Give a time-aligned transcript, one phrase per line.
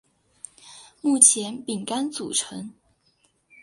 [1.01, 2.73] 目前饼干组成。